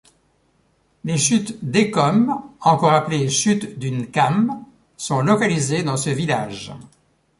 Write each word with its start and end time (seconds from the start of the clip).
Les 1.09 1.17
chutes 1.19 1.63
d'Ekom 1.63 2.33
encore 2.61 2.93
appelées 2.93 3.29
chutes 3.29 3.77
du 3.77 3.91
Nkam 3.91 4.63
sont 4.97 5.21
localisées 5.21 5.83
dans 5.83 5.95
ce 5.95 6.09
village. 6.09 6.71